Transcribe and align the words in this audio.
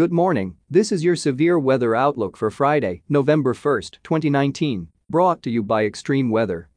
Good 0.00 0.12
morning, 0.12 0.56
this 0.70 0.92
is 0.92 1.04
your 1.04 1.14
severe 1.14 1.58
weather 1.58 1.94
outlook 1.94 2.34
for 2.34 2.50
Friday, 2.50 3.02
November 3.10 3.52
1, 3.52 3.82
2019, 4.02 4.88
brought 5.10 5.42
to 5.42 5.50
you 5.50 5.62
by 5.62 5.84
Extreme 5.84 6.30
Weather. 6.30 6.70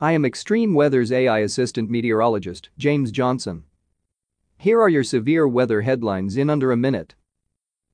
I 0.00 0.12
am 0.12 0.24
Extreme 0.24 0.72
Weather's 0.72 1.12
AI 1.12 1.40
assistant 1.40 1.90
meteorologist, 1.90 2.70
James 2.78 3.10
Johnson. 3.10 3.64
Here 4.56 4.80
are 4.80 4.88
your 4.88 5.04
severe 5.04 5.46
weather 5.46 5.82
headlines 5.82 6.38
in 6.38 6.48
under 6.48 6.72
a 6.72 6.78
minute. 6.78 7.14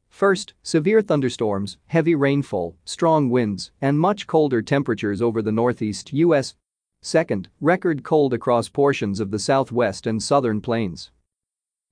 First, 0.09 0.55
severe 0.63 1.03
thunderstorms, 1.03 1.79
heavy 1.87 2.15
rainfall, 2.15 2.77
strong 2.85 3.29
winds, 3.31 3.73
and 3.81 3.99
much 3.99 4.29
colder 4.29 4.63
temperatures 4.63 5.21
over 5.21 5.43
the 5.43 5.51
northeast 5.51 6.13
U.S. 6.13 6.55
Second, 7.03 7.49
record 7.61 8.05
cold 8.05 8.33
across 8.33 8.69
portions 8.69 9.19
of 9.19 9.33
the 9.33 9.41
southwest 9.41 10.07
and 10.07 10.23
southern 10.23 10.61
plains. 10.61 11.11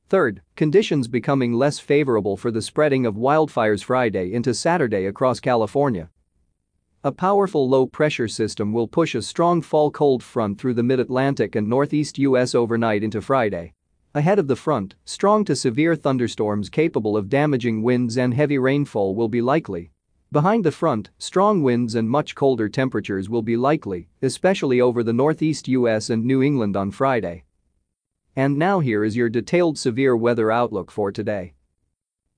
Third, 0.09 0.43
conditions 0.55 1.09
becoming 1.09 1.55
less 1.55 1.79
favorable 1.79 2.37
for 2.37 2.51
the 2.51 2.63
spreading 2.63 3.07
of 3.07 3.15
wildfires 3.15 3.83
Friday 3.83 4.33
into 4.33 4.53
Saturday 4.53 5.07
across 5.07 5.41
California. 5.41 6.11
A 7.03 7.13
powerful 7.13 7.69
low-pressure 7.69 8.29
system 8.29 8.73
will 8.73 8.89
push 8.89 9.15
a 9.15 9.23
strong 9.23 9.61
fall 9.61 9.91
cold 9.91 10.23
front 10.23 10.59
through 10.59 10.75
the 10.75 10.83
mid-Atlantic 10.83 11.55
and 11.55 11.69
northeast 11.69 12.19
U.S. 12.19 12.55
overnight 12.55 13.03
into 13.03 13.21
Friday. 13.21 13.75
Ahead 14.15 14.39
of 14.39 14.47
the 14.47 14.57
front, 14.57 14.95
strong 15.05 15.45
to 15.47 15.57
severe 15.57 15.97
thunderstorms 15.97 16.71
capable 16.71 17.17
of 17.17 17.29
damaging 17.29 17.83
winds 17.83 18.17
and 18.17 18.33
heavy 18.33 18.59
rainfall 18.59 19.15
will 19.15 19.29
be 19.29 19.43
likely. 19.43 19.91
Behind 20.31 20.65
the 20.65 20.71
front, 20.71 21.11
strong 21.19 21.63
winds 21.63 21.95
and 21.95 22.09
much 22.09 22.35
colder 22.35 22.69
temperatures 22.69 23.29
will 23.29 23.43
be 23.43 23.57
likely, 23.57 24.09
especially 24.23 24.81
over 24.81 25.03
the 25.03 25.13
northeast 25.13 25.67
U.S. 25.69 26.11
and 26.11 26.25
New 26.25 26.43
England 26.43 26.77
on 26.77 26.91
Friday. 26.91 27.45
And 28.37 28.59
now 28.59 28.81
here 28.81 29.05
is 29.05 29.17
your 29.17 29.29
detailed 29.29 29.79
severe 29.79 30.17
weather 30.17 30.51
outlook 30.51 30.91
for 30.91 31.13
today. 31.13 31.55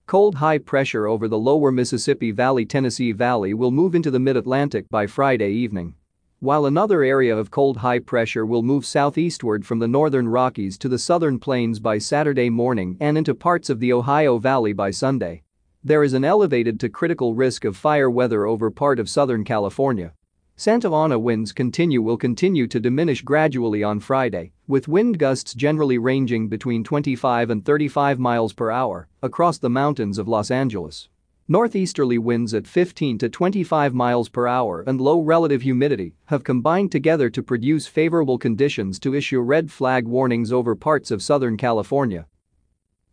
Cold 0.06 0.36
high 0.36 0.58
pressure 0.58 1.06
over 1.06 1.26
the 1.26 1.38
lower 1.38 1.72
Mississippi 1.72 2.30
Valley 2.30 2.66
Tennessee 2.66 3.12
Valley 3.12 3.54
will 3.54 3.70
move 3.70 3.94
into 3.94 4.10
the 4.10 4.20
mid-Atlantic 4.20 4.88
by 4.90 5.06
Friday 5.06 5.50
evening. 5.50 5.94
While 6.40 6.66
another 6.66 7.02
area 7.02 7.34
of 7.34 7.50
cold 7.50 7.78
high 7.78 7.98
pressure 7.98 8.44
will 8.44 8.62
move 8.62 8.84
southeastward 8.84 9.64
from 9.64 9.78
the 9.78 9.88
northern 9.88 10.28
Rockies 10.28 10.76
to 10.78 10.88
the 10.88 10.98
southern 10.98 11.38
plains 11.38 11.80
by 11.80 11.96
Saturday 11.96 12.50
morning 12.50 12.98
and 13.00 13.16
into 13.16 13.34
parts 13.34 13.70
of 13.70 13.80
the 13.80 13.94
Ohio 13.94 14.36
Valley 14.38 14.74
by 14.74 14.90
Sunday. 14.90 15.42
There 15.82 16.04
is 16.04 16.12
an 16.12 16.24
elevated 16.24 16.78
to 16.80 16.90
critical 16.90 17.34
risk 17.34 17.64
of 17.64 17.76
fire 17.76 18.10
weather 18.10 18.44
over 18.44 18.70
part 18.70 18.98
of 19.00 19.08
Southern 19.08 19.44
California. 19.44 20.12
Santa 20.58 20.90
Ana 20.90 21.18
winds 21.18 21.52
continue 21.52 22.00
will 22.00 22.16
continue 22.16 22.66
to 22.66 22.80
diminish 22.80 23.20
gradually 23.20 23.82
on 23.82 24.00
Friday, 24.00 24.52
with 24.66 24.88
wind 24.88 25.18
gusts 25.18 25.52
generally 25.52 25.98
ranging 25.98 26.48
between 26.48 26.82
25 26.82 27.50
and 27.50 27.62
35 27.62 28.18
miles 28.18 28.54
per 28.54 28.70
hour 28.70 29.06
across 29.22 29.58
the 29.58 29.68
mountains 29.68 30.16
of 30.16 30.28
Los 30.28 30.50
Angeles. 30.50 31.10
Northeasterly 31.46 32.16
winds 32.16 32.54
at 32.54 32.66
15 32.66 33.18
to 33.18 33.28
25 33.28 33.92
miles 33.92 34.30
per 34.30 34.46
hour 34.46 34.82
and 34.86 34.98
low 34.98 35.20
relative 35.20 35.60
humidity 35.60 36.14
have 36.24 36.42
combined 36.42 36.90
together 36.90 37.28
to 37.28 37.42
produce 37.42 37.86
favorable 37.86 38.38
conditions 38.38 38.98
to 39.00 39.14
issue 39.14 39.40
red 39.40 39.70
flag 39.70 40.08
warnings 40.08 40.54
over 40.54 40.74
parts 40.74 41.10
of 41.10 41.22
Southern 41.22 41.58
California 41.58 42.26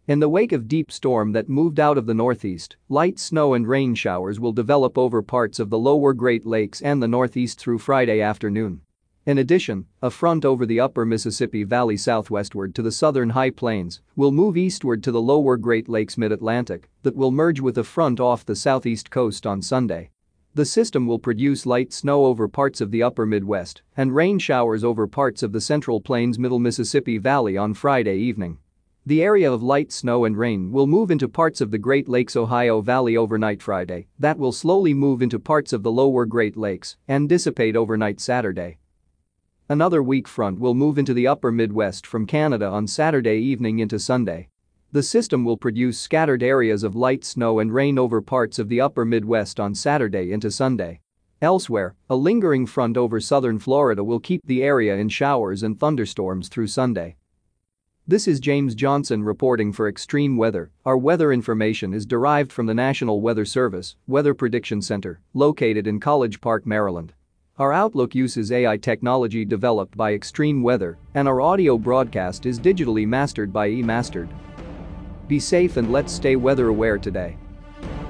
in 0.06 0.20
the 0.20 0.28
wake 0.28 0.52
of 0.52 0.68
deep 0.68 0.92
storm 0.92 1.32
that 1.32 1.48
moved 1.48 1.80
out 1.80 1.98
of 1.98 2.06
the 2.06 2.14
northeast, 2.14 2.76
light 2.90 3.18
snow 3.18 3.54
and 3.54 3.66
rain 3.66 3.96
showers 3.96 4.38
will 4.38 4.52
develop 4.52 4.98
over 4.98 5.22
parts 5.22 5.60
of 5.60 5.70
the 5.70 5.78
lower 5.78 6.12
Great 6.12 6.46
Lakes 6.46 6.82
and 6.82 7.02
the 7.02 7.08
northeast 7.08 7.58
through 7.58 7.78
Friday 7.78 8.20
afternoon. 8.20 8.82
In 9.26 9.38
addition, 9.38 9.86
a 10.02 10.10
front 10.10 10.44
over 10.44 10.66
the 10.66 10.82
upper 10.82 11.06
Mississippi 11.06 11.64
Valley 11.64 11.96
southwestward 11.96 12.76
to 12.76 12.82
the 12.82 12.92
southern 12.92 13.30
high 13.30 13.52
plains 13.52 14.02
will 14.18 14.34
move 14.34 14.58
eastward 14.58 15.02
to 15.04 15.12
the 15.14 15.22
lower 15.22 15.56
Great 15.56 15.88
Lakes 15.88 16.18
mid-Atlantic 16.18 16.90
that 17.04 17.16
will 17.16 17.32
merge 17.32 17.62
with 17.62 17.78
a 17.78 17.86
front 17.86 18.20
off 18.20 18.46
the 18.46 18.58
southeast 18.58 19.10
coast 19.10 19.48
on 19.48 19.62
Sunday. 19.62 20.10
The 20.54 20.66
system 20.66 21.08
will 21.08 21.18
produce 21.18 21.66
light 21.66 21.94
snow 21.94 22.26
over 22.26 22.50
parts 22.50 22.82
of 22.82 22.92
the 22.92 23.02
upper 23.02 23.26
Midwest 23.26 23.82
and 23.96 24.14
rain 24.14 24.38
showers 24.38 24.84
over 24.84 25.08
parts 25.08 25.42
of 25.42 25.54
the 25.54 25.62
central 25.62 26.02
plains 26.02 26.38
middle 26.38 26.60
Mississippi 26.60 27.18
Valley 27.18 27.56
on 27.56 27.74
Friday 27.74 28.18
evening. 28.18 28.58
The 29.06 29.22
area 29.22 29.52
of 29.52 29.62
light 29.62 29.92
snow 29.92 30.24
and 30.24 30.38
rain 30.38 30.72
will 30.72 30.88
move 30.88 31.12
into 31.12 31.28
parts 31.28 31.60
of 31.60 31.72
the 31.72 31.78
Great 31.78 32.08
Lakes 32.08 32.38
Ohio 32.38 32.80
Valley 32.80 33.18
overnight 33.18 33.62
Friday, 33.62 34.08
that 34.18 34.38
will 34.38 34.54
slowly 34.54 34.94
move 34.94 35.22
into 35.22 35.40
parts 35.40 35.74
of 35.74 35.84
the 35.84 35.92
lower 35.92 36.26
Great 36.26 36.56
Lakes 36.56 36.96
and 37.06 37.28
dissipate 37.28 37.76
overnight 37.76 38.22
Saturday. 38.22 38.78
Another 39.68 40.02
weak 40.02 40.26
front 40.26 40.58
will 40.58 40.74
move 40.74 40.98
into 40.98 41.14
the 41.14 41.28
upper 41.28 41.52
Midwest 41.52 42.08
from 42.08 42.26
Canada 42.26 42.66
on 42.66 42.88
Saturday 42.88 43.40
evening 43.40 43.80
into 43.80 44.00
Sunday. 44.00 44.48
The 44.94 45.04
system 45.04 45.44
will 45.44 45.58
produce 45.58 46.00
scattered 46.00 46.42
areas 46.42 46.84
of 46.84 46.96
light 46.96 47.26
snow 47.26 47.60
and 47.60 47.74
rain 47.74 48.00
over 48.00 48.22
parts 48.22 48.58
of 48.58 48.70
the 48.70 48.80
upper 48.80 49.04
Midwest 49.04 49.60
on 49.60 49.76
Saturday 49.76 50.32
into 50.32 50.50
Sunday. 50.50 51.02
Elsewhere, 51.42 51.94
a 52.10 52.16
lingering 52.16 52.66
front 52.66 52.96
over 52.96 53.20
southern 53.20 53.60
Florida 53.60 54.02
will 54.02 54.22
keep 54.22 54.46
the 54.46 54.64
area 54.64 54.96
in 54.96 55.10
showers 55.10 55.62
and 55.62 55.78
thunderstorms 55.78 56.48
through 56.48 56.68
Sunday. 56.68 57.18
This 58.06 58.28
is 58.28 58.42
James 58.42 58.76
Johnson 58.76 59.24
reporting 59.24 59.72
for 59.72 59.88
Extreme 59.88 60.36
Weather. 60.36 60.72
Our 60.86 60.98
weather 60.98 61.32
information 61.32 61.94
is 61.94 62.06
derived 62.06 62.52
from 62.52 62.66
the 62.66 62.74
National 62.74 63.22
Weather 63.22 63.46
Service 63.46 63.96
Weather 64.08 64.34
Prediction 64.34 64.82
Center, 64.82 65.22
located 65.34 65.88
in 65.88 66.02
College 66.02 66.42
Park, 66.42 66.66
Maryland. 66.66 67.14
Our 67.58 67.72
Outlook 67.72 68.14
uses 68.14 68.52
AI 68.52 68.76
technology 68.76 69.46
developed 69.46 69.96
by 69.96 70.14
Extreme 70.14 70.64
Weather, 70.64 70.98
and 71.16 71.30
our 71.30 71.40
audio 71.40 71.78
broadcast 71.78 72.46
is 72.46 72.60
digitally 72.60 73.08
mastered 73.08 73.54
by 73.54 73.70
eMastered. 73.70 74.28
Be 75.30 75.40
safe 75.40 75.78
and 75.78 75.90
let's 75.90 76.12
stay 76.12 76.36
weather 76.36 76.68
aware 76.68 76.98
today. 76.98 77.38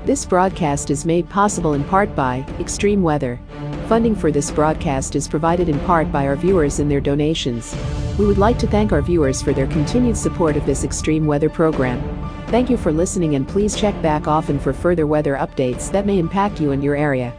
This 0.06 0.25
broadcast 0.25 0.90
is 0.90 1.06
made 1.06 1.30
possible 1.30 1.74
in 1.74 1.84
part 1.84 2.16
by 2.16 2.44
Extreme 2.60 3.04
Weather. 3.04 3.40
Funding 3.88 4.16
for 4.16 4.31
this 4.31 4.50
broadcast 4.50 5.16
is 5.16 5.28
provided 5.28 5.70
in 5.70 5.80
part 5.81 6.12
by 6.12 6.25
our 6.25 6.36
viewers 6.36 6.80
and 6.80 6.90
their 6.90 7.00
donations. 7.00 7.75
We 8.18 8.28
would 8.28 8.38
like 8.38 8.59
to 8.59 8.68
thank 8.68 8.91
our 8.91 9.01
viewers 9.01 9.41
for 9.41 9.53
their 9.53 9.66
continued 9.66 10.16
support 10.16 10.56
of 10.56 10.68
this 10.68 10.84
extreme 10.84 11.25
weather 11.25 11.50
program. 11.50 12.00
Thank 12.47 12.69
you 12.69 12.78
for 12.78 12.91
listening 12.91 13.34
and 13.34 13.47
please 13.47 13.75
check 13.75 14.00
back 14.03 14.28
often 14.28 14.59
for 14.59 14.72
further 14.72 15.07
weather 15.07 15.35
updates 15.35 15.91
that 15.91 16.06
may 16.06 16.19
impact 16.19 16.62
you 16.62 16.72
and 16.72 16.84
your 16.84 16.96
area. 16.96 17.34